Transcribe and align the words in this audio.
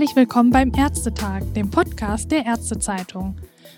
Herzlich 0.00 0.16
willkommen 0.16 0.48
beim 0.48 0.72
Ärztetag, 0.74 1.42
dem 1.54 1.68
Podcast 1.68 2.30
der 2.30 2.46
Ärztezeitung. 2.46 3.36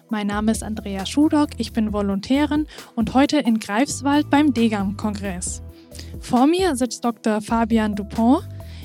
Mein 0.08 0.28
Name 0.28 0.52
ist 0.52 0.62
Andrea 0.62 1.04
Schudock, 1.04 1.48
ich 1.56 1.72
bin 1.72 1.92
Volontärin 1.92 2.68
und 2.94 3.12
heute 3.12 3.38
in 3.38 3.58
Greifswald 3.58 4.30
beim 4.30 4.54
DEGAM-Kongress. 4.54 5.62
Vor 6.20 6.46
mir 6.46 6.76
sitzt 6.76 7.04
Dr. 7.04 7.40
Fabian 7.40 7.96
Dupont. 7.96 8.44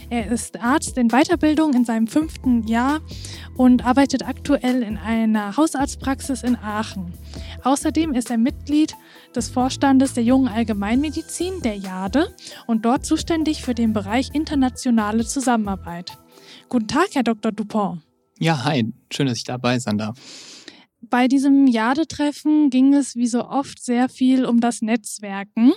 Er 0.09 0.31
ist 0.31 0.59
Arzt 0.59 0.98
in 0.98 1.09
Weiterbildung 1.09 1.76
in 1.76 1.86
seinem 1.86 2.08
fünften 2.08 2.66
Jahr 2.66 3.02
und 3.55 3.85
arbeitet 3.85 4.27
aktuell 4.27 4.81
in 4.81 4.98
einer 4.98 5.55
Hausarztpraxis 5.58 6.41
in 6.41 6.55
Aachen. 6.55 7.13
Außerdem 7.63 8.16
ist 8.16 8.31
er 8.31 8.40
Mitglied 8.40 8.95
des 9.35 9.49
Vorstandes 9.49 10.16
der 10.16 10.23
Jungen 10.23 10.48
Allgemeinmedizin, 10.48 11.62
der 11.62 11.76
JADE, 11.76 12.34
und 12.66 12.84
dort 12.84 13.05
zuständig 13.05 13.62
für 13.62 13.76
den 13.76 13.94
Bereich 13.94 14.31
internationale 14.34 15.23
Zusammenarbeit. 15.23 16.17
Guten 16.70 16.88
Tag, 16.88 17.07
Herr 17.13 17.23
Dr. 17.23 17.53
Dupont. 17.53 18.02
Ja, 18.39 18.66
hi, 18.66 18.91
schön, 19.12 19.27
dass 19.27 19.38
ich 19.38 19.45
dabei 19.45 19.80
sein 19.80 19.98
darf. 19.98 20.20
Bei 20.99 21.30
diesem 21.30 21.67
Jade-Treffen 21.67 22.70
ging 22.70 22.94
es 22.94 23.16
wie 23.16 23.27
so 23.27 23.48
oft 23.48 23.81
sehr 23.81 24.09
viel 24.09 24.44
um 24.45 24.59
das 24.59 24.81
Netzwerken. 24.81 25.72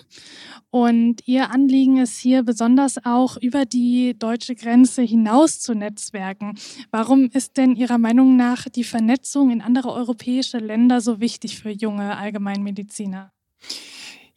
Und 0.70 1.22
Ihr 1.26 1.50
Anliegen 1.50 1.98
ist 1.98 2.18
hier 2.18 2.42
besonders 2.42 3.04
auch 3.04 3.36
über 3.36 3.66
die 3.66 4.18
deutsche 4.18 4.56
Grenze 4.56 5.02
hinaus 5.02 5.60
zu 5.60 5.74
netzwerken. 5.74 6.58
Warum 6.90 7.30
ist 7.32 7.56
denn 7.56 7.76
Ihrer 7.76 7.98
Meinung 7.98 8.36
nach 8.36 8.68
die 8.68 8.84
Vernetzung 8.84 9.50
in 9.50 9.60
andere 9.60 9.92
europäische 9.92 10.58
Länder 10.58 11.00
so 11.00 11.20
wichtig 11.20 11.60
für 11.60 11.70
junge 11.70 12.16
Allgemeinmediziner? 12.16 13.30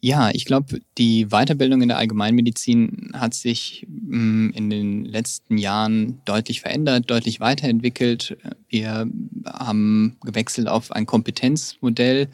Ja, 0.04 0.28
ich 0.34 0.44
glaube, 0.44 0.82
die 0.98 1.28
Weiterbildung 1.30 1.80
in 1.80 1.88
der 1.88 1.96
Allgemeinmedizin 1.96 3.12
hat 3.14 3.32
sich 3.32 3.86
mm, 3.88 4.50
in 4.50 4.68
den 4.68 5.06
letzten 5.06 5.56
Jahren 5.56 6.20
deutlich 6.26 6.60
verändert, 6.60 7.08
deutlich 7.08 7.40
weiterentwickelt. 7.40 8.36
Wir 8.68 9.08
haben 9.46 10.18
gewechselt 10.22 10.68
auf 10.68 10.92
ein 10.92 11.06
Kompetenzmodell 11.06 12.28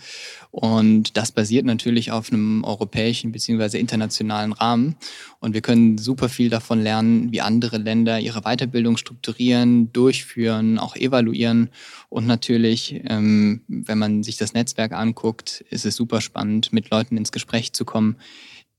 und 0.50 1.16
das 1.16 1.30
basiert 1.30 1.64
natürlich 1.64 2.10
auf 2.10 2.32
einem 2.32 2.64
europäischen 2.64 3.30
bzw. 3.30 3.78
internationalen 3.78 4.52
Rahmen. 4.52 4.96
Und 5.38 5.54
wir 5.54 5.60
können 5.60 5.96
super 5.96 6.28
viel 6.28 6.50
davon 6.50 6.82
lernen, 6.82 7.30
wie 7.30 7.40
andere 7.40 7.78
Länder 7.78 8.18
ihre 8.18 8.42
Weiterbildung 8.42 8.96
strukturieren, 8.96 9.92
durchführen, 9.92 10.78
auch 10.78 10.96
evaluieren. 10.96 11.70
Und 12.08 12.26
natürlich, 12.26 13.00
ähm, 13.04 13.62
wenn 13.68 13.98
man 13.98 14.22
sich 14.24 14.36
das 14.36 14.54
Netzwerk 14.54 14.92
anguckt, 14.92 15.64
ist 15.70 15.86
es 15.86 15.94
super 15.94 16.20
spannend, 16.20 16.72
mit 16.72 16.90
Leuten 16.90 17.16
ins 17.16 17.30
Gespräch 17.30 17.59
zu 17.72 17.84
kommen, 17.84 18.16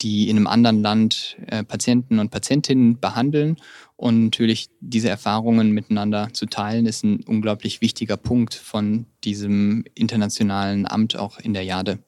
die 0.01 0.29
in 0.29 0.37
einem 0.37 0.47
anderen 0.47 0.81
Land 0.81 1.37
äh, 1.47 1.63
Patienten 1.63 2.19
und 2.19 2.31
Patientinnen 2.31 2.99
behandeln. 2.99 3.57
Und 3.95 4.25
natürlich 4.25 4.69
diese 4.79 5.09
Erfahrungen 5.09 5.71
miteinander 5.71 6.29
zu 6.33 6.47
teilen, 6.47 6.87
ist 6.87 7.03
ein 7.03 7.23
unglaublich 7.23 7.81
wichtiger 7.81 8.17
Punkt 8.17 8.55
von 8.55 9.05
diesem 9.23 9.83
internationalen 9.93 10.87
Amt 10.87 11.15
auch 11.15 11.39
in 11.39 11.53
der 11.53 11.63
Jade. 11.63 11.99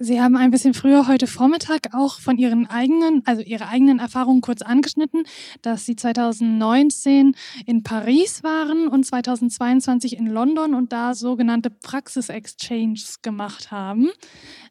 Sie 0.00 0.20
haben 0.20 0.36
ein 0.36 0.52
bisschen 0.52 0.74
früher 0.74 1.08
heute 1.08 1.26
Vormittag 1.26 1.92
auch 1.92 2.20
von 2.20 2.38
Ihren 2.38 2.70
eigenen, 2.70 3.22
also 3.24 3.42
Ihre 3.42 3.66
eigenen 3.66 3.98
Erfahrungen 3.98 4.40
kurz 4.40 4.62
angeschnitten, 4.62 5.24
dass 5.60 5.86
Sie 5.86 5.96
2019 5.96 7.34
in 7.66 7.82
Paris 7.82 8.44
waren 8.44 8.86
und 8.86 9.04
2022 9.04 10.16
in 10.16 10.28
London 10.28 10.74
und 10.74 10.92
da 10.92 11.14
sogenannte 11.14 11.70
Praxis-Exchanges 11.70 13.22
gemacht 13.22 13.72
haben. 13.72 14.10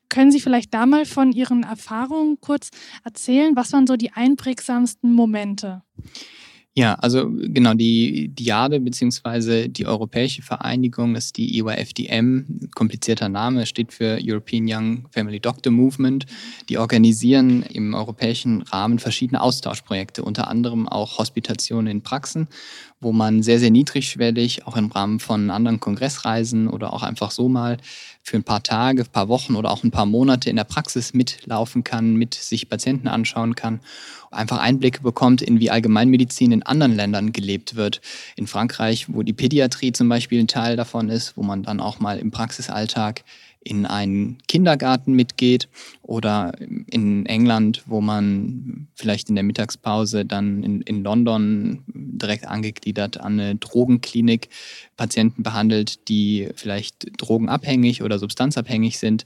Können 0.07 0.31
Sie 0.31 0.39
vielleicht 0.39 0.73
da 0.73 0.85
mal 0.85 1.05
von 1.05 1.33
Ihren 1.33 1.63
Erfahrungen 1.63 2.39
kurz 2.39 2.69
erzählen? 3.03 3.53
Was 3.57 3.73
waren 3.73 3.85
so 3.85 3.97
die 3.97 4.13
einprägsamsten 4.13 5.11
Momente? 5.11 5.81
Ja, 6.77 6.93
also 6.93 7.27
genau, 7.31 7.73
die 7.73 8.27
Diade 8.27 8.79
beziehungsweise 8.79 9.67
die 9.67 9.87
Europäische 9.87 10.43
Vereinigung 10.43 11.15
ist 11.15 11.35
die 11.37 11.59
EYFDM, 11.59 12.69
komplizierter 12.75 13.29
Name, 13.29 13.65
steht 13.65 13.91
für 13.91 14.19
European 14.23 14.67
Young 14.69 15.07
Family 15.09 15.39
Doctor 15.39 15.73
Movement. 15.73 16.27
Die 16.69 16.77
organisieren 16.77 17.63
im 17.63 17.95
europäischen 17.95 18.61
Rahmen 18.61 18.99
verschiedene 18.99 19.41
Austauschprojekte, 19.41 20.23
unter 20.23 20.49
anderem 20.49 20.87
auch 20.87 21.17
Hospitationen 21.17 21.87
in 21.87 22.03
Praxen, 22.03 22.47
wo 22.99 23.11
man 23.11 23.43
sehr, 23.43 23.59
sehr 23.59 23.71
niedrigschwellig, 23.71 24.65
auch 24.65 24.75
im 24.75 24.91
Rahmen 24.91 25.19
von 25.19 25.49
anderen 25.51 25.79
Kongressreisen 25.79 26.67
oder 26.67 26.93
auch 26.93 27.03
einfach 27.03 27.31
so 27.31 27.47
mal 27.47 27.77
für 28.23 28.37
ein 28.37 28.43
paar 28.43 28.63
Tage, 28.63 29.03
ein 29.03 29.11
paar 29.11 29.29
Wochen 29.29 29.55
oder 29.55 29.71
auch 29.71 29.83
ein 29.83 29.91
paar 29.91 30.05
Monate 30.05 30.49
in 30.49 30.55
der 30.55 30.63
Praxis 30.63 31.13
mitlaufen 31.13 31.83
kann, 31.83 32.15
mit 32.15 32.33
sich 32.33 32.69
Patienten 32.69 33.07
anschauen 33.07 33.55
kann 33.55 33.79
einfach 34.31 34.59
Einblicke 34.59 35.01
bekommt 35.01 35.41
in 35.41 35.59
wie 35.59 35.69
Allgemeinmedizin 35.69 36.51
in 36.51 36.63
anderen 36.63 36.95
Ländern 36.95 37.31
gelebt 37.31 37.75
wird. 37.75 38.01
In 38.35 38.47
Frankreich, 38.47 39.07
wo 39.09 39.23
die 39.23 39.33
Pädiatrie 39.33 39.91
zum 39.91 40.09
Beispiel 40.09 40.39
ein 40.39 40.47
Teil 40.47 40.75
davon 40.75 41.09
ist, 41.09 41.37
wo 41.37 41.43
man 41.43 41.63
dann 41.63 41.79
auch 41.79 41.99
mal 41.99 42.19
im 42.19 42.31
Praxisalltag 42.31 43.23
in 43.69 43.85
einen 43.85 44.37
Kindergarten 44.47 45.13
mitgeht 45.13 45.67
oder 46.01 46.53
in 46.59 47.25
England, 47.25 47.83
wo 47.85 48.01
man 48.01 48.87
vielleicht 48.95 49.29
in 49.29 49.35
der 49.35 49.43
Mittagspause 49.43 50.25
dann 50.25 50.63
in, 50.63 50.81
in 50.81 51.03
London 51.03 51.83
direkt 51.87 52.47
angegliedert 52.47 53.19
an 53.19 53.39
eine 53.39 53.55
Drogenklinik 53.55 54.49
Patienten 54.95 55.43
behandelt, 55.43 56.07
die 56.09 56.49
vielleicht 56.55 57.07
drogenabhängig 57.21 58.01
oder 58.01 58.19
substanzabhängig 58.19 58.97
sind. 58.97 59.25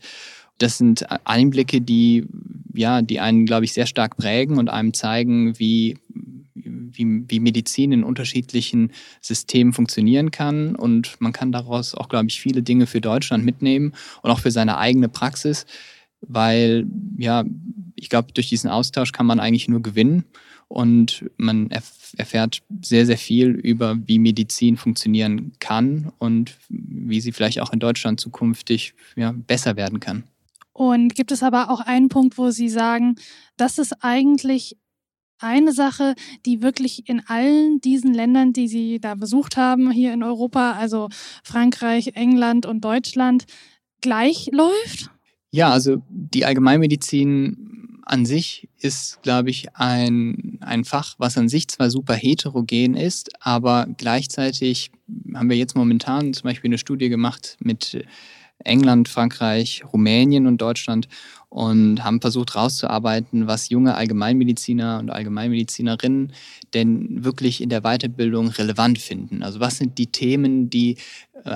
Das 0.57 0.77
sind 0.77 1.05
Einblicke, 1.25 1.81
die, 1.81 2.25
ja, 2.73 3.01
die 3.01 3.19
einen, 3.19 3.45
glaube 3.45 3.65
ich, 3.65 3.73
sehr 3.73 3.87
stark 3.87 4.17
prägen 4.17 4.57
und 4.57 4.69
einem 4.69 4.93
zeigen, 4.93 5.57
wie, 5.59 5.97
wie, 6.63 7.23
wie 7.27 7.39
Medizin 7.39 7.91
in 7.91 8.03
unterschiedlichen 8.03 8.91
Systemen 9.21 9.73
funktionieren 9.73 10.31
kann. 10.31 10.75
Und 10.75 11.19
man 11.19 11.33
kann 11.33 11.51
daraus 11.51 11.95
auch, 11.95 12.09
glaube 12.09 12.27
ich, 12.27 12.41
viele 12.41 12.63
Dinge 12.63 12.87
für 12.87 13.01
Deutschland 13.01 13.45
mitnehmen 13.45 13.93
und 14.21 14.31
auch 14.31 14.39
für 14.39 14.51
seine 14.51 14.77
eigene 14.77 15.09
Praxis, 15.09 15.65
weil, 16.21 16.87
ja, 17.17 17.43
ich 17.95 18.09
glaube, 18.09 18.31
durch 18.33 18.49
diesen 18.49 18.69
Austausch 18.69 19.11
kann 19.11 19.25
man 19.25 19.39
eigentlich 19.39 19.67
nur 19.67 19.81
gewinnen 19.81 20.25
und 20.67 21.29
man 21.37 21.69
erfährt 22.17 22.61
sehr, 22.81 23.05
sehr 23.05 23.17
viel 23.17 23.49
über, 23.49 23.97
wie 24.05 24.19
Medizin 24.19 24.77
funktionieren 24.77 25.51
kann 25.59 26.11
und 26.17 26.55
wie 26.69 27.19
sie 27.19 27.33
vielleicht 27.33 27.59
auch 27.59 27.73
in 27.73 27.79
Deutschland 27.79 28.19
zukünftig 28.19 28.93
ja, 29.15 29.33
besser 29.33 29.75
werden 29.75 29.99
kann. 29.99 30.23
Und 30.73 31.15
gibt 31.15 31.31
es 31.31 31.43
aber 31.43 31.69
auch 31.69 31.81
einen 31.81 32.07
Punkt, 32.07 32.37
wo 32.37 32.49
Sie 32.49 32.69
sagen, 32.69 33.15
das 33.57 33.77
ist 33.77 33.93
eigentlich 34.01 34.77
eine 35.41 35.73
Sache, 35.73 36.15
die 36.45 36.61
wirklich 36.61 37.07
in 37.09 37.21
allen 37.27 37.81
diesen 37.81 38.13
Ländern, 38.13 38.53
die 38.53 38.67
Sie 38.67 38.99
da 38.99 39.15
besucht 39.15 39.57
haben, 39.57 39.91
hier 39.91 40.13
in 40.13 40.23
Europa, 40.23 40.73
also 40.73 41.09
Frankreich, 41.43 42.11
England 42.15 42.65
und 42.65 42.81
Deutschland, 42.81 43.45
gleich 44.01 44.49
läuft? 44.51 45.09
Ja, 45.51 45.69
also 45.71 46.01
die 46.09 46.45
Allgemeinmedizin 46.45 47.99
an 48.05 48.25
sich 48.25 48.67
ist, 48.77 49.21
glaube 49.21 49.49
ich, 49.49 49.75
ein, 49.75 50.57
ein 50.61 50.83
Fach, 50.85 51.15
was 51.17 51.37
an 51.37 51.49
sich 51.49 51.67
zwar 51.67 51.89
super 51.89 52.13
heterogen 52.13 52.95
ist, 52.95 53.29
aber 53.39 53.87
gleichzeitig 53.97 54.91
haben 55.33 55.49
wir 55.49 55.57
jetzt 55.57 55.75
momentan 55.75 56.33
zum 56.33 56.43
Beispiel 56.43 56.69
eine 56.69 56.77
Studie 56.77 57.09
gemacht 57.09 57.57
mit 57.59 58.05
England, 58.63 59.09
Frankreich, 59.09 59.83
Rumänien 59.91 60.47
und 60.47 60.61
Deutschland 60.61 61.07
und 61.49 62.01
haben 62.01 62.21
versucht 62.21 62.55
herauszuarbeiten, 62.55 63.45
was 63.45 63.69
junge 63.69 63.95
Allgemeinmediziner 63.95 64.99
und 64.99 65.09
Allgemeinmedizinerinnen 65.09 66.31
denn 66.73 67.25
wirklich 67.25 67.61
in 67.61 67.67
der 67.67 67.81
Weiterbildung 67.81 68.47
relevant 68.47 68.99
finden. 68.99 69.43
Also 69.43 69.59
was 69.59 69.77
sind 69.77 69.97
die 69.97 70.07
Themen, 70.07 70.69
die 70.69 70.97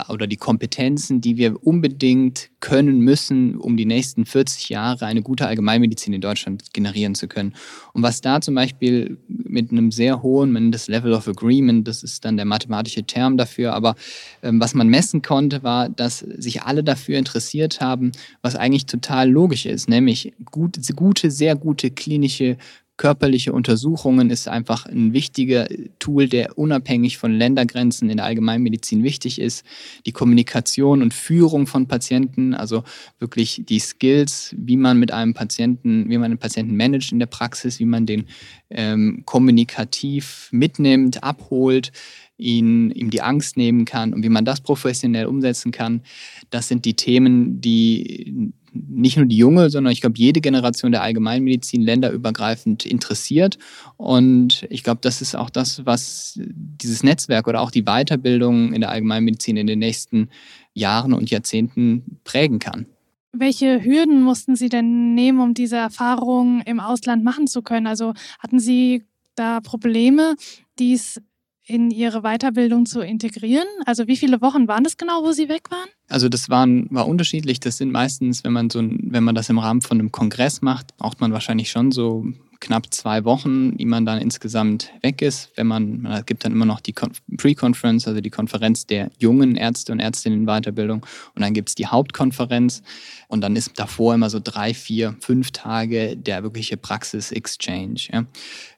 oder 0.09 0.27
die 0.27 0.37
Kompetenzen, 0.37 1.21
die 1.21 1.37
wir 1.37 1.65
unbedingt 1.65 2.49
können 2.59 2.99
müssen, 2.99 3.55
um 3.57 3.77
die 3.77 3.85
nächsten 3.85 4.25
40 4.25 4.69
Jahre 4.69 5.05
eine 5.05 5.21
gute 5.21 5.45
Allgemeinmedizin 5.45 6.13
in 6.13 6.21
Deutschland 6.21 6.73
generieren 6.73 7.13
zu 7.13 7.27
können. 7.27 7.53
Und 7.93 8.01
was 8.01 8.21
da 8.21 8.41
zum 8.41 8.55
Beispiel 8.55 9.17
mit 9.27 9.71
einem 9.71 9.91
sehr 9.91 10.23
hohen, 10.23 10.51
man 10.51 10.71
das 10.71 10.87
Level 10.87 11.13
of 11.13 11.27
Agreement, 11.27 11.87
das 11.87 12.01
ist 12.03 12.25
dann 12.25 12.37
der 12.37 12.45
mathematische 12.45 13.03
Term 13.03 13.37
dafür, 13.37 13.73
aber 13.73 13.95
ähm, 14.41 14.59
was 14.59 14.73
man 14.73 14.87
messen 14.87 15.21
konnte, 15.21 15.61
war, 15.63 15.89
dass 15.89 16.19
sich 16.19 16.63
alle 16.63 16.83
dafür 16.83 17.17
interessiert 17.19 17.81
haben, 17.81 18.11
was 18.41 18.55
eigentlich 18.55 18.87
total 18.87 19.29
logisch 19.29 19.65
ist, 19.65 19.87
nämlich 19.87 20.33
gut, 20.45 20.79
gute, 20.95 21.29
sehr 21.29 21.55
gute 21.55 21.91
klinische 21.91 22.57
Körperliche 22.97 23.51
Untersuchungen 23.51 24.29
ist 24.29 24.47
einfach 24.47 24.85
ein 24.85 25.11
wichtiger 25.11 25.67
Tool, 25.99 26.29
der 26.29 26.57
unabhängig 26.57 27.17
von 27.17 27.33
Ländergrenzen 27.33 28.09
in 28.09 28.17
der 28.17 28.25
Allgemeinmedizin 28.25 29.03
wichtig 29.03 29.39
ist. 29.41 29.65
Die 30.05 30.13
Kommunikation 30.13 31.01
und 31.01 31.13
Führung 31.13 31.67
von 31.67 31.87
Patienten, 31.87 32.53
also 32.53 32.83
wirklich 33.19 33.63
die 33.67 33.79
Skills, 33.79 34.55
wie 34.57 34.77
man 34.77 34.97
mit 34.97 35.11
einem 35.11 35.33
Patienten, 35.33 36.09
wie 36.09 36.17
man 36.17 36.31
einen 36.31 36.37
Patienten 36.37 36.77
managt 36.77 37.11
in 37.11 37.19
der 37.19 37.25
Praxis, 37.25 37.79
wie 37.79 37.85
man 37.85 38.05
den 38.05 38.27
ähm, 38.69 39.23
kommunikativ 39.25 40.47
mitnimmt, 40.51 41.21
abholt, 41.21 41.91
ihn, 42.37 42.91
ihm 42.91 43.09
die 43.09 43.21
Angst 43.21 43.57
nehmen 43.57 43.83
kann 43.83 44.13
und 44.13 44.23
wie 44.23 44.29
man 44.29 44.45
das 44.45 44.61
professionell 44.61 45.25
umsetzen 45.25 45.71
kann. 45.71 46.01
Das 46.49 46.69
sind 46.69 46.85
die 46.85 46.95
Themen, 46.95 47.59
die 47.59 48.53
nicht 48.75 49.17
nur 49.17 49.25
die 49.25 49.37
junge, 49.37 49.69
sondern 49.69 49.93
ich 49.93 50.01
glaube 50.01 50.17
jede 50.17 50.41
Generation 50.41 50.91
der 50.91 51.01
Allgemeinmedizin 51.01 51.81
länderübergreifend 51.81 52.85
interessiert. 52.85 53.57
Und 53.97 54.65
ich 54.69 54.83
glaube, 54.83 54.99
das 55.01 55.21
ist 55.21 55.35
auch 55.35 55.49
das, 55.49 55.85
was 55.85 56.39
dieses 56.39 57.03
Netzwerk 57.03 57.47
oder 57.47 57.61
auch 57.61 57.71
die 57.71 57.83
Weiterbildung 57.83 58.73
in 58.73 58.81
der 58.81 58.91
Allgemeinmedizin 58.91 59.57
in 59.57 59.67
den 59.67 59.79
nächsten 59.79 60.29
Jahren 60.73 61.13
und 61.13 61.29
Jahrzehnten 61.29 62.19
prägen 62.23 62.59
kann. 62.59 62.85
Welche 63.31 63.83
Hürden 63.83 64.21
mussten 64.21 64.55
Sie 64.55 64.69
denn 64.69 65.13
nehmen, 65.13 65.39
um 65.39 65.53
diese 65.53 65.75
Erfahrung 65.75 66.61
im 66.61 66.79
Ausland 66.79 67.23
machen 67.23 67.47
zu 67.47 67.61
können? 67.61 67.87
Also 67.87 68.13
hatten 68.39 68.59
Sie 68.59 69.03
da 69.35 69.59
Probleme, 69.59 70.35
dies 70.79 71.21
in 71.67 71.91
Ihre 71.91 72.21
Weiterbildung 72.21 72.85
zu 72.85 73.01
integrieren? 73.01 73.67
Also 73.85 74.07
wie 74.07 74.17
viele 74.17 74.41
Wochen 74.41 74.67
waren 74.67 74.83
das 74.83 74.97
genau, 74.97 75.23
wo 75.23 75.31
Sie 75.31 75.49
weg 75.49 75.71
waren? 75.71 75.89
Also 76.07 76.29
das 76.29 76.49
waren, 76.49 76.87
war 76.91 77.07
unterschiedlich. 77.07 77.59
Das 77.59 77.77
sind 77.77 77.91
meistens, 77.91 78.43
wenn 78.43 78.53
man 78.53 78.69
so, 78.69 78.79
wenn 78.81 79.23
man 79.23 79.35
das 79.35 79.49
im 79.49 79.57
Rahmen 79.57 79.81
von 79.81 79.99
einem 79.99 80.11
Kongress 80.11 80.61
macht, 80.61 80.95
braucht 80.97 81.21
man 81.21 81.31
wahrscheinlich 81.31 81.71
schon 81.71 81.91
so 81.91 82.25
knapp 82.59 82.93
zwei 82.93 83.23
Wochen, 83.23 83.77
die 83.77 83.85
man 83.85 84.05
dann 84.05 84.21
insgesamt 84.21 84.91
weg 85.01 85.21
ist. 85.21 85.51
Wenn 85.55 85.67
man, 85.67 86.01
man 86.01 86.25
gibt 86.25 86.45
dann 86.45 86.51
immer 86.51 86.65
noch 86.65 86.79
die 86.79 86.93
Pre-Conference, 86.93 88.07
also 88.07 88.21
die 88.21 88.29
Konferenz 88.29 88.85
der 88.85 89.11
jungen 89.19 89.55
Ärzte 89.55 89.91
und 89.91 89.99
Ärztinnen 89.99 90.41
in 90.41 90.45
Weiterbildung. 90.45 91.05
Und 91.35 91.41
dann 91.41 91.53
gibt 91.53 91.69
es 91.69 91.75
die 91.75 91.87
Hauptkonferenz. 91.87 92.83
Und 93.27 93.41
dann 93.41 93.55
ist 93.55 93.79
davor 93.79 94.13
immer 94.13 94.29
so 94.29 94.39
drei, 94.43 94.73
vier, 94.73 95.15
fünf 95.19 95.51
Tage 95.51 96.15
der 96.17 96.43
wirkliche 96.43 96.77
Praxis-Exchange. 96.77 98.01
Ja. 98.11 98.25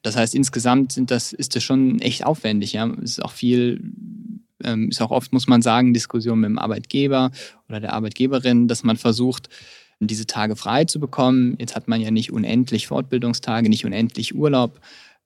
Das 0.04 0.16
heißt, 0.16 0.36
insgesamt 0.36 0.92
sind 0.92 1.12
das, 1.12 1.34
ist 1.34 1.56
das 1.56 1.64
schon 1.64 2.00
echt 2.00 2.26
aufwendig. 2.26 2.74
Ja. 2.74 2.88
Es 3.04 3.12
ist 3.12 3.24
auch 3.24 3.32
viel 3.32 3.82
ähm, 4.64 4.90
ist 4.90 5.02
auch 5.02 5.12
oft, 5.12 5.34
muss 5.34 5.48
man 5.48 5.62
sagen, 5.62 5.94
Diskussion 5.94 6.40
mit 6.40 6.50
dem 6.50 6.60
Arbeitgeber 6.60 7.32
oder 7.70 7.80
der 7.80 7.94
Arbeitgeberin, 7.94 8.68
dass 8.68 8.84
man 8.84 8.98
versucht, 8.98 9.50
diese 10.00 10.28
Tage 10.28 10.56
frei 10.56 10.86
zu 10.86 11.00
bekommen. 11.00 11.56
Jetzt 11.60 11.76
hat 11.76 11.88
man 11.88 12.02
ja 12.02 12.12
nicht 12.12 12.32
unendlich 12.32 12.88
Fortbildungstage, 12.88 13.70
nicht 13.70 13.86
unendlich 13.86 14.36
Urlaub. 14.36 14.80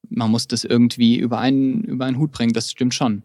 Man 0.09 0.31
muss 0.31 0.47
das 0.47 0.63
irgendwie 0.63 1.17
über 1.17 1.39
einen, 1.39 1.83
über 1.83 2.05
einen 2.05 2.17
Hut 2.17 2.31
bringen, 2.31 2.53
das 2.53 2.71
stimmt 2.71 2.93
schon. 2.93 3.23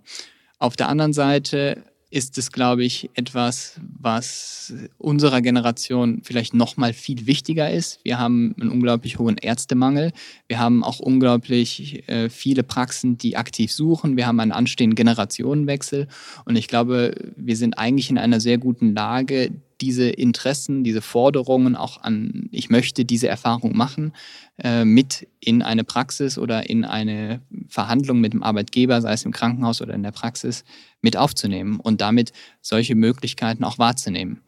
Auf 0.58 0.76
der 0.76 0.88
anderen 0.88 1.12
Seite 1.12 1.84
ist 2.10 2.38
es, 2.38 2.52
glaube 2.52 2.84
ich, 2.84 3.10
etwas, 3.14 3.80
was 3.98 4.72
unserer 4.96 5.40
Generation 5.42 6.20
vielleicht 6.22 6.54
noch 6.54 6.76
mal 6.76 6.92
viel 6.92 7.26
wichtiger 7.26 7.70
ist. 7.70 8.00
Wir 8.04 8.18
haben 8.18 8.54
einen 8.60 8.70
unglaublich 8.70 9.18
hohen 9.18 9.36
Ärztemangel. 9.38 10.12
Wir 10.46 10.60
haben 10.60 10.84
auch 10.84 11.00
unglaublich 11.00 12.08
äh, 12.08 12.30
viele 12.30 12.62
Praxen, 12.62 13.18
die 13.18 13.36
aktiv 13.36 13.72
suchen. 13.72 14.16
Wir 14.16 14.26
haben 14.26 14.38
einen 14.38 14.52
anstehenden 14.52 14.94
Generationenwechsel. 14.94 16.06
Und 16.44 16.56
ich 16.56 16.68
glaube, 16.68 17.12
wir 17.36 17.56
sind 17.56 17.76
eigentlich 17.76 18.08
in 18.08 18.18
einer 18.18 18.40
sehr 18.40 18.58
guten 18.58 18.94
Lage, 18.94 19.50
diese 19.80 20.08
Interessen, 20.08 20.84
diese 20.84 21.02
Forderungen 21.02 21.76
auch 21.76 22.02
an, 22.02 22.48
ich 22.50 22.70
möchte 22.70 23.04
diese 23.04 23.28
Erfahrung 23.28 23.76
machen, 23.76 24.12
äh, 24.58 24.84
mit 24.84 25.28
in 25.40 25.62
eine 25.62 25.84
Praxis 25.84 26.38
oder 26.38 26.68
in 26.68 26.84
eine 26.84 27.40
Verhandlung 27.68 28.20
mit 28.20 28.32
dem 28.32 28.42
Arbeitgeber, 28.42 29.00
sei 29.00 29.12
es 29.12 29.24
im 29.24 29.32
Krankenhaus 29.32 29.82
oder 29.82 29.94
in 29.94 30.02
der 30.02 30.12
Praxis, 30.12 30.64
mit 31.02 31.16
aufzunehmen 31.16 31.78
und 31.80 32.00
damit 32.00 32.32
solche 32.62 32.94
Möglichkeiten 32.94 33.64
auch 33.64 33.78
wahrzunehmen. 33.78 34.40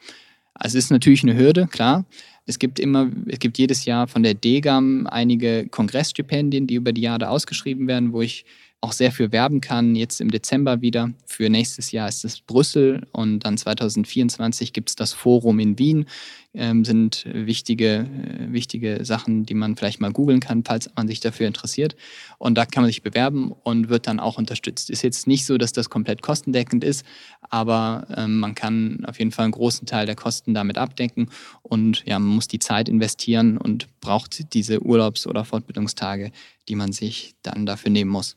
Also 0.55 0.79
es 0.79 0.85
ist 0.85 0.91
natürlich 0.91 1.23
eine 1.23 1.37
Hürde, 1.37 1.67
klar. 1.67 2.05
Es 2.47 2.59
gibt 2.59 2.81
immer, 2.81 3.11
es 3.27 3.39
gibt 3.39 3.59
jedes 3.59 3.85
Jahr 3.85 4.09
von 4.09 4.23
der 4.23 4.35
DGAM 4.35 5.07
einige 5.07 5.69
Kongressstipendien, 5.69 6.67
die 6.67 6.77
über 6.77 6.93
die 6.93 7.03
Jahre 7.03 7.29
ausgeschrieben 7.29 7.87
werden, 7.87 8.13
wo 8.13 8.23
ich 8.23 8.47
auch 8.81 8.93
sehr 8.93 9.11
für 9.11 9.33
werben 9.33 9.61
kann. 9.61 9.97
Jetzt 9.97 10.21
im 10.21 10.31
Dezember 10.31 10.81
wieder. 10.81 11.11
Für 11.27 11.51
nächstes 11.51 11.91
Jahr 11.91 12.09
ist 12.09 12.25
es 12.25 12.41
Brüssel 12.41 13.07
und 13.13 13.41
dann 13.41 13.57
2024 13.57 14.73
gibt 14.73 14.91
es 14.91 14.97
das 14.97 15.13
Forum 15.13 15.59
in 15.59 15.79
Wien. 15.79 16.07
Ähm, 16.55 16.85
sind 16.85 17.27
wichtige, 17.31 18.07
äh, 18.07 18.53
wichtige 18.53 19.05
Sachen, 19.05 19.45
die 19.45 19.55
man 19.55 19.77
vielleicht 19.77 20.01
mal 20.01 20.13
googeln 20.13 20.41
kann, 20.41 20.65
falls 20.65 20.91
man 20.97 21.09
sich 21.09 21.21
dafür 21.21 21.47
interessiert. 21.49 21.97
Und 22.39 22.57
da 22.57 22.67
kann 22.67 22.83
man 22.83 22.89
sich 22.89 23.03
bewerben 23.03 23.53
und 23.53 23.89
wird 23.89 24.07
dann 24.07 24.21
auch 24.21 24.39
unterstützt. 24.39 24.91
Ist 24.91 25.03
jetzt 25.03 25.27
nicht 25.27 25.45
so, 25.45 25.59
dass 25.59 25.73
das 25.73 25.91
komplett 25.91 26.23
kostendeckend 26.23 26.85
ist, 26.85 27.05
aber 27.43 28.07
ähm, 28.17 28.39
man 28.39 28.55
kann 28.55 29.05
auf 29.07 29.19
jeden 29.19 29.33
Fall 29.33 29.45
einen 29.45 29.53
großen 29.53 29.87
Teil 29.87 30.07
der 30.07 30.17
Kosten 30.17 30.55
damit 30.55 30.79
abdecken 30.79 31.31
und 31.63 32.05
ja, 32.07 32.19
man 32.19 32.35
muss 32.35 32.49
die 32.49 32.61
Zeit 32.61 32.89
investieren 32.89 33.59
und 33.59 33.89
braucht 34.01 34.55
diese 34.55 34.83
Urlaubs- 34.83 35.27
oder 35.27 35.45
Fortbildungstage, 35.45 36.31
die 36.69 36.77
man 36.77 36.93
sich 36.93 37.35
dann 37.43 37.67
dafür 37.67 37.91
nehmen 37.91 38.11
muss. 38.11 38.37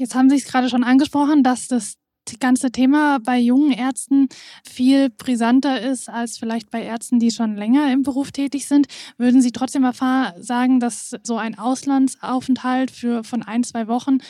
Jetzt 0.00 0.14
haben 0.14 0.30
Sie 0.30 0.36
es 0.36 0.46
gerade 0.46 0.70
schon 0.70 0.82
angesprochen, 0.82 1.42
dass 1.42 1.68
das 1.68 1.96
ganze 2.38 2.72
Thema 2.72 3.18
bei 3.18 3.38
jungen 3.38 3.70
Ärzten 3.70 4.28
viel 4.66 5.10
brisanter 5.10 5.78
ist 5.78 6.08
als 6.08 6.38
vielleicht 6.38 6.70
bei 6.70 6.82
Ärzten, 6.82 7.18
die 7.18 7.30
schon 7.30 7.54
länger 7.54 7.92
im 7.92 8.02
Beruf 8.02 8.32
tätig 8.32 8.66
sind. 8.66 8.86
Würden 9.18 9.42
Sie 9.42 9.52
trotzdem 9.52 9.86
sagen, 9.92 10.80
dass 10.80 11.14
so 11.22 11.36
ein 11.36 11.58
Auslandsaufenthalt 11.58 12.90
für, 12.90 13.24
von 13.24 13.42
ein, 13.42 13.62
zwei 13.62 13.88
Wochen 13.88 14.20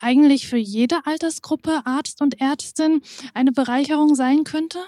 eigentlich 0.00 0.48
für 0.48 0.56
jede 0.56 1.04
Altersgruppe, 1.04 1.82
Arzt 1.84 2.22
und 2.22 2.40
Ärztin, 2.40 3.02
eine 3.34 3.52
Bereicherung 3.52 4.14
sein 4.14 4.44
könnte? 4.44 4.78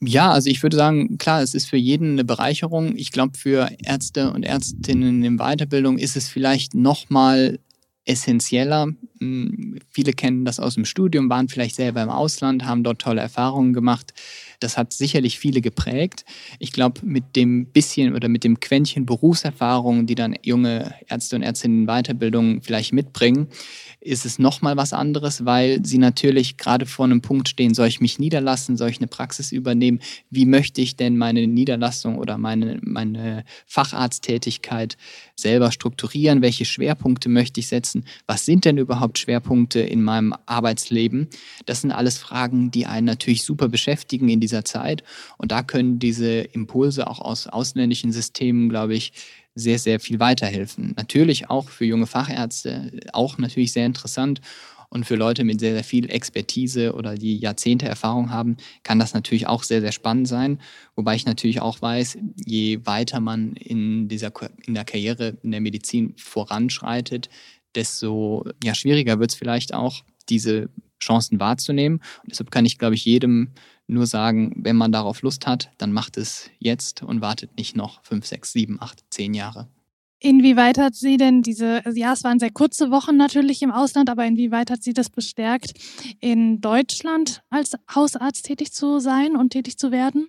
Ja, 0.00 0.30
also 0.30 0.48
ich 0.48 0.62
würde 0.62 0.76
sagen, 0.76 1.18
klar, 1.18 1.42
es 1.42 1.54
ist 1.54 1.68
für 1.68 1.76
jeden 1.76 2.12
eine 2.12 2.24
Bereicherung. 2.24 2.96
Ich 2.96 3.10
glaube, 3.10 3.36
für 3.36 3.68
Ärzte 3.82 4.32
und 4.32 4.44
Ärztinnen 4.44 5.24
in 5.24 5.38
Weiterbildung 5.38 5.98
ist 5.98 6.16
es 6.16 6.28
vielleicht 6.28 6.74
nochmal 6.74 7.58
essentieller. 8.06 8.86
Hm, 9.20 9.78
viele 9.88 10.12
kennen 10.12 10.44
das 10.44 10.60
aus 10.60 10.74
dem 10.74 10.84
Studium, 10.84 11.30
waren 11.30 11.48
vielleicht 11.48 11.76
selber 11.76 12.02
im 12.02 12.10
Ausland, 12.10 12.64
haben 12.64 12.82
dort 12.82 13.00
tolle 13.00 13.20
Erfahrungen 13.20 13.72
gemacht. 13.72 14.12
Das 14.60 14.76
hat 14.76 14.92
sicherlich 14.92 15.38
viele 15.38 15.60
geprägt. 15.60 16.24
Ich 16.58 16.72
glaube, 16.72 17.00
mit 17.04 17.36
dem 17.36 17.66
bisschen 17.66 18.14
oder 18.14 18.28
mit 18.28 18.44
dem 18.44 18.60
Quäntchen 18.60 19.06
Berufserfahrung, 19.06 20.06
die 20.06 20.14
dann 20.14 20.34
junge 20.42 20.94
Ärzte 21.08 21.36
und 21.36 21.42
Ärztinnen 21.42 21.82
in 21.82 21.86
Weiterbildung 21.86 22.62
vielleicht 22.62 22.92
mitbringen, 22.92 23.48
ist 24.00 24.24
es 24.24 24.38
nochmal 24.38 24.76
was 24.76 24.92
anderes, 24.92 25.44
weil 25.44 25.84
sie 25.84 25.98
natürlich 25.98 26.56
gerade 26.56 26.86
vor 26.86 27.04
einem 27.04 27.22
Punkt 27.22 27.48
stehen, 27.48 27.74
soll 27.74 27.88
ich 27.88 28.00
mich 28.00 28.18
niederlassen, 28.18 28.76
soll 28.76 28.90
ich 28.90 28.98
eine 28.98 29.08
Praxis 29.08 29.52
übernehmen, 29.52 30.00
wie 30.30 30.46
möchte 30.46 30.80
ich 30.80 30.96
denn 30.96 31.16
meine 31.16 31.46
Niederlassung 31.46 32.18
oder 32.18 32.38
meine, 32.38 32.78
meine 32.82 33.44
Facharzttätigkeit 33.66 34.96
selber 35.34 35.72
strukturieren, 35.72 36.42
welche 36.42 36.64
Schwerpunkte 36.64 37.28
möchte 37.28 37.60
ich 37.60 37.68
setzen, 37.68 38.04
was 38.26 38.44
sind 38.44 38.64
denn 38.64 38.78
überhaupt 38.78 39.05
Schwerpunkte 39.14 39.80
in 39.80 40.02
meinem 40.02 40.34
Arbeitsleben. 40.46 41.28
Das 41.64 41.82
sind 41.82 41.92
alles 41.92 42.18
Fragen, 42.18 42.70
die 42.70 42.86
einen 42.86 43.06
natürlich 43.06 43.44
super 43.44 43.68
beschäftigen 43.68 44.28
in 44.28 44.40
dieser 44.40 44.64
Zeit 44.64 45.04
und 45.38 45.52
da 45.52 45.62
können 45.62 45.98
diese 45.98 46.40
Impulse 46.40 47.08
auch 47.08 47.20
aus 47.20 47.46
ausländischen 47.46 48.12
Systemen, 48.12 48.68
glaube 48.68 48.94
ich, 48.94 49.12
sehr, 49.56 49.78
sehr 49.78 49.98
viel 49.98 50.20
weiterhelfen. 50.20 50.92
Natürlich 50.96 51.50
auch 51.50 51.68
für 51.68 51.86
junge 51.86 52.06
Fachärzte, 52.06 52.92
auch 53.12 53.38
natürlich 53.38 53.72
sehr 53.72 53.86
interessant. 53.86 54.40
Und 54.88 55.04
für 55.04 55.16
Leute 55.16 55.42
mit 55.42 55.58
sehr, 55.58 55.74
sehr 55.74 55.82
viel 55.82 56.08
Expertise 56.10 56.94
oder 56.94 57.16
die 57.16 57.38
Jahrzehnte 57.38 57.86
Erfahrung 57.86 58.30
haben, 58.30 58.56
kann 58.84 59.00
das 59.00 59.14
natürlich 59.14 59.48
auch 59.48 59.64
sehr, 59.64 59.80
sehr 59.80 59.90
spannend 59.90 60.28
sein. 60.28 60.60
Wobei 60.94 61.16
ich 61.16 61.26
natürlich 61.26 61.60
auch 61.60 61.82
weiß, 61.82 62.18
je 62.36 62.78
weiter 62.84 63.18
man 63.18 63.54
in, 63.54 64.06
dieser, 64.06 64.30
in 64.64 64.74
der 64.74 64.84
Karriere 64.84 65.38
in 65.42 65.50
der 65.50 65.60
Medizin 65.60 66.14
voranschreitet, 66.16 67.28
desto 67.76 68.44
ja, 68.64 68.74
schwieriger 68.74 69.20
wird 69.20 69.30
es 69.30 69.36
vielleicht 69.36 69.74
auch, 69.74 70.02
diese 70.28 70.68
Chancen 71.00 71.38
wahrzunehmen. 71.38 71.98
Und 72.22 72.32
deshalb 72.32 72.50
kann 72.50 72.66
ich, 72.66 72.78
glaube 72.78 72.94
ich, 72.94 73.04
jedem 73.04 73.50
nur 73.86 74.06
sagen, 74.06 74.52
wenn 74.56 74.76
man 74.76 74.90
darauf 74.92 75.22
Lust 75.22 75.46
hat, 75.46 75.70
dann 75.78 75.92
macht 75.92 76.16
es 76.16 76.50
jetzt 76.58 77.02
und 77.02 77.20
wartet 77.20 77.56
nicht 77.56 77.76
noch 77.76 78.02
fünf, 78.02 78.26
sechs, 78.26 78.52
sieben, 78.52 78.80
acht, 78.80 79.04
zehn 79.10 79.34
Jahre. 79.34 79.68
Inwieweit 80.18 80.78
hat 80.78 80.94
sie 80.94 81.18
denn 81.18 81.42
diese, 81.42 81.84
also 81.84 81.98
ja, 81.98 82.14
es 82.14 82.24
waren 82.24 82.38
sehr 82.38 82.50
kurze 82.50 82.90
Wochen 82.90 83.16
natürlich 83.16 83.62
im 83.62 83.70
Ausland, 83.70 84.08
aber 84.08 84.26
inwieweit 84.26 84.70
hat 84.70 84.82
sie 84.82 84.94
das 84.94 85.10
bestärkt, 85.10 85.74
in 86.20 86.60
Deutschland 86.60 87.42
als 87.50 87.74
Hausarzt 87.94 88.46
tätig 88.46 88.72
zu 88.72 88.98
sein 88.98 89.36
und 89.36 89.50
tätig 89.50 89.76
zu 89.76 89.92
werden? 89.92 90.28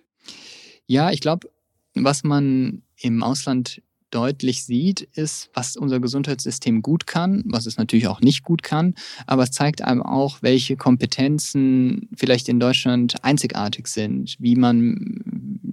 Ja, 0.86 1.10
ich 1.10 1.20
glaube, 1.20 1.50
was 1.94 2.22
man 2.22 2.82
im 3.00 3.22
Ausland 3.22 3.82
deutlich 4.10 4.64
sieht, 4.64 5.02
ist, 5.02 5.50
was 5.54 5.76
unser 5.76 6.00
Gesundheitssystem 6.00 6.82
gut 6.82 7.06
kann, 7.06 7.42
was 7.46 7.66
es 7.66 7.76
natürlich 7.76 8.08
auch 8.08 8.20
nicht 8.20 8.42
gut 8.42 8.62
kann, 8.62 8.94
aber 9.26 9.44
es 9.44 9.50
zeigt 9.50 9.82
einem 9.82 10.02
auch, 10.02 10.38
welche 10.42 10.76
Kompetenzen 10.76 12.08
vielleicht 12.16 12.48
in 12.48 12.60
Deutschland 12.60 13.22
einzigartig 13.24 13.86
sind, 13.88 14.36
wie 14.38 14.56
man 14.56 15.20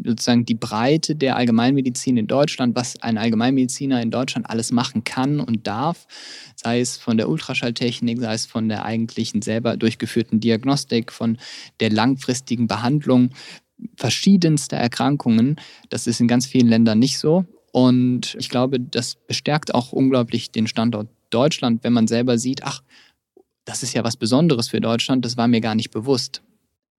sozusagen 0.05 0.45
die 0.45 0.55
Breite 0.55 1.15
der 1.15 1.35
Allgemeinmedizin 1.35 2.17
in 2.17 2.27
Deutschland, 2.27 2.75
was 2.75 3.01
ein 3.01 3.17
Allgemeinmediziner 3.17 4.01
in 4.01 4.11
Deutschland 4.11 4.49
alles 4.49 4.71
machen 4.71 5.03
kann 5.03 5.39
und 5.39 5.65
darf, 5.65 6.05
sei 6.55 6.79
es 6.79 6.97
von 6.97 7.17
der 7.17 7.29
Ultraschalltechnik, 7.29 8.19
sei 8.19 8.33
es 8.33 8.45
von 8.45 8.69
der 8.69 8.85
eigentlichen 8.85 9.41
selber 9.41 9.77
durchgeführten 9.77 10.39
Diagnostik, 10.39 11.11
von 11.11 11.37
der 11.79 11.89
langfristigen 11.89 12.67
Behandlung 12.67 13.31
verschiedenster 13.97 14.77
Erkrankungen. 14.77 15.57
Das 15.89 16.07
ist 16.07 16.19
in 16.19 16.27
ganz 16.27 16.45
vielen 16.45 16.67
Ländern 16.67 16.99
nicht 16.99 17.17
so. 17.17 17.45
Und 17.75 18.37
ich 18.39 18.47
glaube, 18.47 18.79
das 18.79 19.15
bestärkt 19.27 19.75
auch 19.75 19.91
unglaublich 19.91 20.49
den 20.49 20.65
Standort 20.65 21.09
Deutschland, 21.29 21.83
wenn 21.83 21.91
man 21.91 22.07
selber 22.07 22.37
sieht, 22.37 22.63
ach, 22.63 22.81
das 23.65 23.83
ist 23.83 23.93
ja 23.93 24.05
was 24.05 24.15
Besonderes 24.15 24.69
für 24.69 24.79
Deutschland, 24.79 25.25
das 25.25 25.35
war 25.35 25.49
mir 25.49 25.59
gar 25.59 25.75
nicht 25.75 25.91
bewusst. 25.91 26.41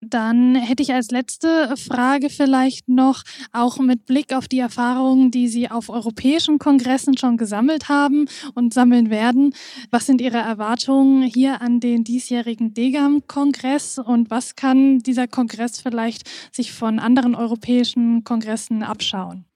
Dann 0.03 0.55
hätte 0.55 0.83
ich 0.83 0.93
als 0.93 1.11
letzte 1.11 1.75
Frage 1.79 2.29
vielleicht 2.29 2.91
noch, 2.91 3.23
auch 3.53 3.79
mit 3.79 4.05
Blick 4.05 4.35
auf 4.35 4.49
die 4.49 4.59
Erfahrungen, 4.59 5.31
die 5.31 5.49
Sie 5.49 5.71
auf 5.71 5.89
europäischen 5.89 6.59
Kongressen 6.59 7.17
schon 7.17 7.39
gesammelt 7.39 7.89
haben 7.89 8.27
und 8.53 8.75
sammeln 8.75 9.09
werden. 9.09 9.55
Was 9.91 10.05
sind 10.05 10.21
Ihre 10.21 10.37
Erwartungen 10.37 11.23
hier 11.23 11.63
an 11.63 11.81
den 11.81 12.05
diesjährigen 12.05 12.75
DEGAM-Kongress 12.75 13.99
und 13.99 14.29
was 14.29 14.57
kann 14.57 14.99
dieser 14.99 15.27
Kongress 15.27 15.81
vielleicht 15.81 16.29
sich 16.55 16.73
von 16.73 16.99
anderen 16.99 17.35
europäischen 17.35 18.25
Kongressen 18.25 18.83
abschauen? 18.83 19.47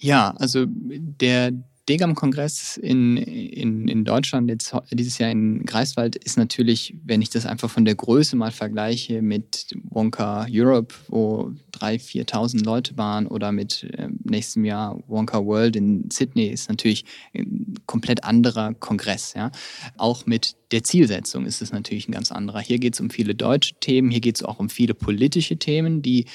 Ja, 0.00 0.34
also 0.38 0.64
der 0.68 1.52
Degam-Kongress 1.88 2.76
in, 2.76 3.16
in, 3.16 3.88
in 3.88 4.04
Deutschland 4.04 4.50
jetzt, 4.50 4.74
dieses 4.92 5.18
Jahr 5.18 5.30
in 5.30 5.64
Greifswald 5.64 6.16
ist 6.16 6.36
natürlich, 6.36 6.94
wenn 7.04 7.22
ich 7.22 7.30
das 7.30 7.46
einfach 7.46 7.70
von 7.70 7.84
der 7.84 7.94
Größe 7.94 8.36
mal 8.36 8.50
vergleiche 8.50 9.22
mit 9.22 9.74
Wonka 9.88 10.46
Europe, 10.50 10.94
wo 11.08 11.52
3.000, 11.72 12.28
4.000 12.28 12.64
Leute 12.64 12.96
waren 12.96 13.26
oder 13.26 13.52
mit 13.52 13.84
äh, 13.96 14.08
nächstem 14.24 14.64
Jahr 14.64 15.02
Wonka 15.06 15.44
World 15.44 15.76
in 15.76 16.10
Sydney, 16.10 16.48
ist 16.48 16.68
natürlich 16.68 17.04
ein 17.34 17.74
komplett 17.86 18.24
anderer 18.24 18.74
Kongress. 18.74 19.34
Ja? 19.34 19.50
Auch 19.96 20.26
mit 20.26 20.56
der 20.70 20.84
Zielsetzung 20.84 21.46
ist 21.46 21.62
es 21.62 21.72
natürlich 21.72 22.08
ein 22.08 22.12
ganz 22.12 22.30
anderer. 22.30 22.60
Hier 22.60 22.78
geht 22.78 22.94
es 22.94 23.00
um 23.00 23.10
viele 23.10 23.34
deutsche 23.34 23.74
Themen, 23.80 24.10
hier 24.10 24.20
geht 24.20 24.36
es 24.36 24.42
auch 24.42 24.58
um 24.58 24.68
viele 24.68 24.94
politische 24.94 25.56
Themen, 25.56 26.02
die 26.02 26.26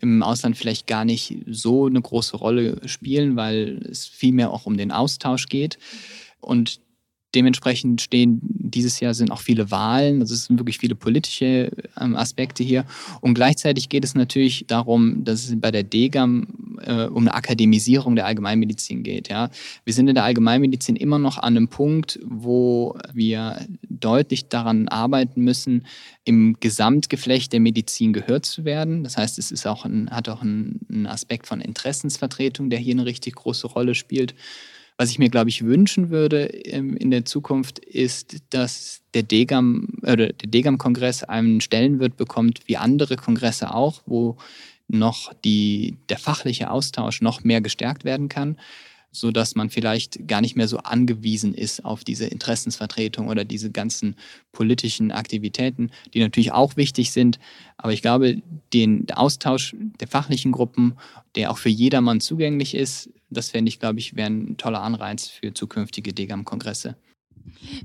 im 0.00 0.22
Ausland 0.22 0.56
vielleicht 0.56 0.86
gar 0.86 1.04
nicht 1.04 1.36
so 1.46 1.86
eine 1.86 2.00
große 2.00 2.36
Rolle 2.36 2.80
spielen, 2.88 3.36
weil 3.36 3.80
es 3.90 4.06
vielmehr 4.06 4.50
auch 4.50 4.66
um 4.66 4.76
den 4.76 4.90
Austausch 5.02 5.48
geht. 5.48 5.78
Und 6.40 6.80
Dementsprechend 7.34 8.02
stehen 8.02 8.40
dieses 8.42 9.00
Jahr 9.00 9.14
sind 9.14 9.30
auch 9.30 9.40
viele 9.40 9.70
Wahlen, 9.70 10.20
also 10.20 10.34
es 10.34 10.44
sind 10.44 10.58
wirklich 10.58 10.78
viele 10.78 10.94
politische 10.94 11.70
ähm, 11.98 12.14
Aspekte 12.14 12.62
hier. 12.62 12.84
Und 13.22 13.34
gleichzeitig 13.34 13.88
geht 13.88 14.04
es 14.04 14.14
natürlich 14.14 14.66
darum, 14.66 15.24
dass 15.24 15.44
es 15.44 15.58
bei 15.58 15.70
der 15.70 15.82
DGAM 15.82 16.78
äh, 16.82 17.06
um 17.06 17.22
eine 17.22 17.34
Akademisierung 17.34 18.16
der 18.16 18.26
Allgemeinmedizin 18.26 19.02
geht. 19.02 19.30
Ja. 19.30 19.48
Wir 19.84 19.94
sind 19.94 20.08
in 20.08 20.14
der 20.14 20.24
Allgemeinmedizin 20.24 20.96
immer 20.96 21.18
noch 21.18 21.38
an 21.38 21.56
einem 21.56 21.68
Punkt, 21.68 22.18
wo 22.22 22.98
wir 23.14 23.66
deutlich 23.88 24.48
daran 24.48 24.88
arbeiten 24.88 25.42
müssen, 25.42 25.86
im 26.24 26.56
Gesamtgeflecht 26.60 27.52
der 27.52 27.60
Medizin 27.60 28.12
gehört 28.12 28.44
zu 28.44 28.66
werden. 28.66 29.04
Das 29.04 29.16
heißt, 29.16 29.38
es 29.38 29.50
ist 29.50 29.66
auch 29.66 29.86
ein, 29.86 30.10
hat 30.10 30.28
auch 30.28 30.42
einen 30.42 31.06
Aspekt 31.06 31.46
von 31.46 31.62
Interessensvertretung, 31.62 32.68
der 32.68 32.78
hier 32.78 32.94
eine 32.94 33.06
richtig 33.06 33.36
große 33.36 33.68
Rolle 33.68 33.94
spielt. 33.94 34.34
Was 35.02 35.10
ich 35.10 35.18
mir, 35.18 35.30
glaube 35.30 35.50
ich, 35.50 35.64
wünschen 35.64 36.10
würde 36.10 36.44
ähm, 36.44 36.96
in 36.96 37.10
der 37.10 37.24
Zukunft, 37.24 37.80
ist, 37.80 38.36
dass 38.50 39.00
der 39.14 39.24
DGAM 39.24 39.88
oder 40.02 40.28
der 40.28 40.48
DGAM-Kongress 40.48 41.24
einen 41.24 41.60
Stellenwert 41.60 42.16
bekommt, 42.16 42.60
wie 42.66 42.76
andere 42.76 43.16
Kongresse 43.16 43.74
auch, 43.74 44.02
wo 44.06 44.36
noch 44.86 45.32
die, 45.44 45.96
der 46.08 46.18
fachliche 46.18 46.70
Austausch 46.70 47.20
noch 47.20 47.42
mehr 47.42 47.60
gestärkt 47.60 48.04
werden 48.04 48.28
kann, 48.28 48.58
sodass 49.10 49.56
man 49.56 49.70
vielleicht 49.70 50.28
gar 50.28 50.40
nicht 50.40 50.54
mehr 50.54 50.68
so 50.68 50.78
angewiesen 50.78 51.52
ist 51.52 51.84
auf 51.84 52.04
diese 52.04 52.26
Interessensvertretung 52.26 53.26
oder 53.26 53.44
diese 53.44 53.72
ganzen 53.72 54.14
politischen 54.52 55.10
Aktivitäten, 55.10 55.90
die 56.14 56.20
natürlich 56.20 56.52
auch 56.52 56.76
wichtig 56.76 57.10
sind. 57.10 57.40
Aber 57.76 57.92
ich 57.92 58.02
glaube, 58.02 58.40
den 58.72 59.10
Austausch 59.10 59.74
der 59.98 60.06
fachlichen 60.06 60.52
Gruppen, 60.52 60.94
der 61.34 61.50
auch 61.50 61.58
für 61.58 61.70
jedermann 61.70 62.20
zugänglich 62.20 62.76
ist, 62.76 63.10
das 63.32 63.50
fände 63.50 63.68
ich, 63.68 63.78
glaube 63.78 63.98
ich, 63.98 64.16
wäre 64.16 64.30
ein 64.30 64.56
toller 64.56 64.82
Anreiz 64.82 65.28
für 65.28 65.52
zukünftige 65.54 66.12
DGAM-Kongresse. 66.12 66.96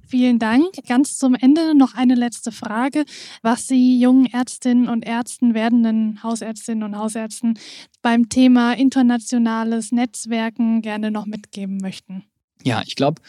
Vielen 0.08 0.40
Dank. 0.40 0.66
Ganz 0.88 1.18
zum 1.18 1.36
Ende 1.36 1.76
noch 1.76 1.96
eine 1.96 2.16
letzte 2.16 2.52
Frage, 2.52 3.06
was 3.42 3.68
Sie 3.68 4.00
jungen 4.00 4.26
Ärztinnen 4.26 4.88
und 4.88 5.06
Ärzten, 5.06 5.54
werdenden 5.54 6.22
Hausärztinnen 6.24 6.84
und 6.84 6.98
Hausärzten 6.98 7.60
beim 8.02 8.30
Thema 8.30 8.74
internationales 8.74 9.92
Netzwerken 9.92 10.82
gerne 10.82 11.12
noch 11.12 11.26
mitgeben 11.26 11.78
möchten. 11.78 12.24
Ja, 12.64 12.82
ich 12.86 12.96
glaube, 12.96 13.22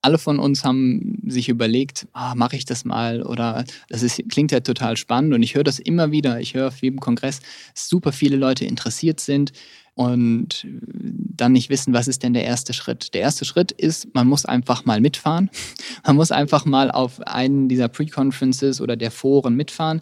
alle 0.00 0.18
von 0.18 0.38
uns 0.38 0.64
haben 0.64 1.20
sich 1.26 1.48
überlegt, 1.48 2.06
ah, 2.12 2.34
mache 2.34 2.56
ich 2.56 2.64
das 2.64 2.84
mal 2.84 3.22
oder 3.22 3.64
das 3.88 4.02
ist, 4.02 4.22
klingt 4.28 4.52
ja 4.52 4.60
total 4.60 4.96
spannend 4.96 5.34
und 5.34 5.42
ich 5.42 5.54
höre 5.54 5.64
das 5.64 5.78
immer 5.78 6.12
wieder. 6.12 6.40
Ich 6.40 6.54
höre 6.54 6.68
auf 6.68 6.80
jedem 6.80 7.00
Kongress, 7.00 7.40
dass 7.74 7.88
super 7.88 8.12
viele 8.12 8.36
Leute 8.36 8.64
interessiert 8.64 9.20
sind 9.20 9.52
und 9.98 10.64
dann 10.94 11.50
nicht 11.50 11.70
wissen, 11.70 11.92
was 11.92 12.06
ist 12.06 12.22
denn 12.22 12.32
der 12.32 12.44
erste 12.44 12.72
Schritt. 12.72 13.14
Der 13.14 13.20
erste 13.20 13.44
Schritt 13.44 13.72
ist, 13.72 14.14
man 14.14 14.28
muss 14.28 14.44
einfach 14.44 14.84
mal 14.84 15.00
mitfahren. 15.00 15.50
Man 16.06 16.14
muss 16.14 16.30
einfach 16.30 16.64
mal 16.64 16.92
auf 16.92 17.20
einen 17.26 17.68
dieser 17.68 17.88
Pre-Conferences 17.88 18.80
oder 18.80 18.96
der 18.96 19.10
Foren 19.10 19.56
mitfahren. 19.56 20.00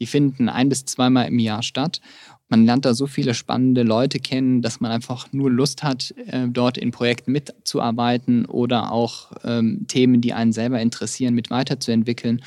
Die 0.00 0.06
finden 0.06 0.48
ein 0.48 0.70
bis 0.70 0.86
zweimal 0.86 1.28
im 1.28 1.38
Jahr 1.38 1.62
statt. 1.62 2.00
Man 2.48 2.64
lernt 2.64 2.86
da 2.86 2.94
so 2.94 3.06
viele 3.06 3.34
spannende 3.34 3.82
Leute 3.82 4.18
kennen, 4.18 4.62
dass 4.62 4.80
man 4.80 4.90
einfach 4.90 5.30
nur 5.32 5.50
Lust 5.50 5.82
hat, 5.82 6.14
äh, 6.26 6.48
dort 6.48 6.78
in 6.78 6.90
Projekten 6.90 7.32
mitzuarbeiten 7.32 8.46
oder 8.46 8.92
auch 8.92 9.32
ähm, 9.44 9.84
Themen, 9.88 10.22
die 10.22 10.32
einen 10.32 10.54
selber 10.54 10.80
interessieren, 10.80 11.34
mit 11.34 11.50
weiterzuentwickeln. 11.50 12.42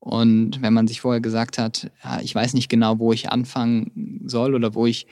Und 0.00 0.62
wenn 0.62 0.72
man 0.72 0.88
sich 0.88 1.02
vorher 1.02 1.20
gesagt 1.20 1.58
hat, 1.58 1.90
ja, 2.02 2.20
ich 2.22 2.34
weiß 2.34 2.54
nicht 2.54 2.68
genau, 2.68 2.98
wo 2.98 3.12
ich 3.12 3.30
anfangen 3.30 4.22
soll 4.24 4.54
oder 4.54 4.74
wo 4.74 4.86
ich 4.86 5.06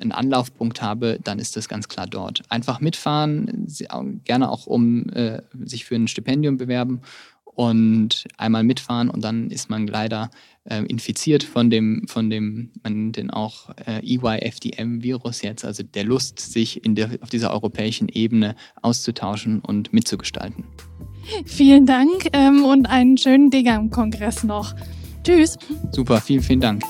einen 0.00 0.12
Anlaufpunkt 0.12 0.80
habe, 0.82 1.18
dann 1.22 1.38
ist 1.38 1.56
das 1.56 1.68
ganz 1.68 1.88
klar 1.88 2.06
dort. 2.06 2.42
Einfach 2.48 2.80
mitfahren, 2.80 3.66
gerne 4.24 4.50
auch 4.50 4.66
um 4.66 5.08
äh, 5.10 5.42
sich 5.64 5.84
für 5.84 5.96
ein 5.96 6.08
Stipendium 6.08 6.56
bewerben 6.56 7.02
und 7.44 8.26
einmal 8.38 8.64
mitfahren 8.64 9.10
und 9.10 9.22
dann 9.22 9.50
ist 9.50 9.68
man 9.68 9.86
leider 9.86 10.30
äh, 10.64 10.82
infiziert 10.86 11.42
von 11.44 11.70
dem, 11.70 12.06
von 12.08 12.30
dem, 12.30 12.70
man 12.82 12.92
nennt 12.94 13.16
den 13.16 13.30
auch 13.30 13.70
äh, 13.86 14.00
EYFDM-Virus 14.00 15.42
jetzt, 15.42 15.64
also 15.64 15.82
der 15.82 16.04
Lust, 16.04 16.40
sich 16.40 16.84
in 16.84 16.94
der, 16.94 17.10
auf 17.20 17.28
dieser 17.28 17.52
europäischen 17.52 18.08
Ebene 18.08 18.54
auszutauschen 18.80 19.60
und 19.60 19.92
mitzugestalten. 19.92 20.64
Vielen 21.44 21.86
Dank 21.86 22.28
ähm, 22.32 22.64
und 22.64 22.86
einen 22.86 23.18
schönen 23.18 23.50
Degam-Kongress 23.50 24.44
noch. 24.44 24.74
Tschüss. 25.24 25.56
Super, 25.92 26.20
vielen, 26.20 26.42
vielen 26.42 26.60
Dank. 26.60 26.82